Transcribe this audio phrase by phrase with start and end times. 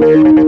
[0.00, 0.41] Musik